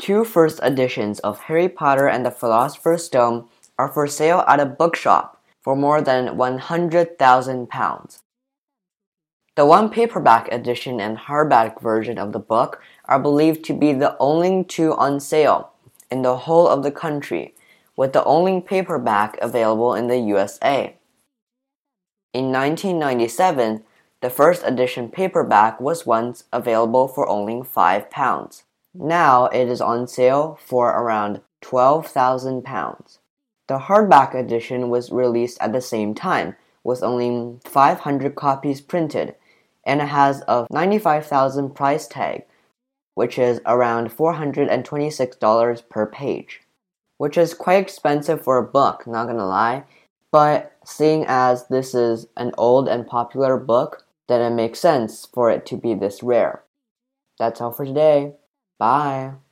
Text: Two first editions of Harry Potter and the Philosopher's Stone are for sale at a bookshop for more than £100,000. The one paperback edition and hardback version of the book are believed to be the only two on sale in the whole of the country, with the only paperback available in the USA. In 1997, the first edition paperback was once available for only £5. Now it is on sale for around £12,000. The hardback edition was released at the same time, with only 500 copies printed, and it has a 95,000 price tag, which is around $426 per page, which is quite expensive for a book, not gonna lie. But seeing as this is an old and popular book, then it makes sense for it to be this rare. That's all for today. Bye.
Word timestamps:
Two 0.00 0.24
first 0.24 0.60
editions 0.62 1.20
of 1.20 1.40
Harry 1.40 1.68
Potter 1.68 2.08
and 2.08 2.24
the 2.24 2.30
Philosopher's 2.30 3.04
Stone 3.04 3.48
are 3.78 3.92
for 3.92 4.06
sale 4.06 4.42
at 4.48 4.58
a 4.58 4.64
bookshop 4.64 5.42
for 5.60 5.76
more 5.76 6.00
than 6.00 6.38
£100,000. 6.38 8.20
The 9.56 9.66
one 9.66 9.90
paperback 9.90 10.50
edition 10.50 11.02
and 11.02 11.18
hardback 11.18 11.82
version 11.82 12.16
of 12.16 12.32
the 12.32 12.38
book 12.38 12.80
are 13.04 13.18
believed 13.18 13.62
to 13.66 13.74
be 13.74 13.92
the 13.92 14.16
only 14.18 14.64
two 14.64 14.94
on 14.94 15.20
sale 15.20 15.72
in 16.10 16.22
the 16.22 16.36
whole 16.48 16.66
of 16.66 16.82
the 16.82 16.90
country, 16.90 17.54
with 17.94 18.14
the 18.14 18.24
only 18.24 18.58
paperback 18.62 19.36
available 19.42 19.94
in 19.94 20.06
the 20.06 20.16
USA. 20.16 20.96
In 22.32 22.50
1997, 22.50 23.84
the 24.22 24.30
first 24.30 24.62
edition 24.64 25.10
paperback 25.10 25.78
was 25.78 26.06
once 26.06 26.44
available 26.54 27.06
for 27.06 27.28
only 27.28 27.56
£5. 27.56 28.62
Now 28.94 29.46
it 29.46 29.68
is 29.68 29.80
on 29.80 30.08
sale 30.08 30.58
for 30.60 30.88
around 30.88 31.40
£12,000. 31.62 33.18
The 33.68 33.78
hardback 33.78 34.34
edition 34.34 34.90
was 34.90 35.12
released 35.12 35.58
at 35.60 35.72
the 35.72 35.80
same 35.80 36.14
time, 36.14 36.56
with 36.82 37.02
only 37.02 37.60
500 37.64 38.34
copies 38.34 38.80
printed, 38.80 39.36
and 39.84 40.00
it 40.00 40.08
has 40.08 40.42
a 40.48 40.66
95,000 40.70 41.70
price 41.70 42.08
tag, 42.08 42.44
which 43.14 43.38
is 43.38 43.60
around 43.64 44.10
$426 44.10 45.88
per 45.88 46.06
page, 46.06 46.62
which 47.18 47.38
is 47.38 47.54
quite 47.54 47.80
expensive 47.80 48.42
for 48.42 48.58
a 48.58 48.66
book, 48.66 49.06
not 49.06 49.26
gonna 49.26 49.46
lie. 49.46 49.84
But 50.32 50.72
seeing 50.84 51.24
as 51.28 51.68
this 51.68 51.94
is 51.94 52.26
an 52.36 52.52
old 52.58 52.88
and 52.88 53.06
popular 53.06 53.56
book, 53.56 54.04
then 54.26 54.40
it 54.40 54.54
makes 54.54 54.80
sense 54.80 55.26
for 55.26 55.48
it 55.50 55.64
to 55.66 55.76
be 55.76 55.94
this 55.94 56.22
rare. 56.22 56.62
That's 57.38 57.60
all 57.60 57.72
for 57.72 57.84
today. 57.84 58.34
Bye. 58.80 59.40